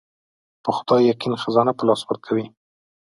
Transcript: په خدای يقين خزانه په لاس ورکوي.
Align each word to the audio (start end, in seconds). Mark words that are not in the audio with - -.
په 0.63 0.69
خدای 0.77 1.01
يقين 1.11 1.33
خزانه 1.41 1.73
په 1.77 1.83
لاس 1.87 2.01
ورکوي. 2.05 2.45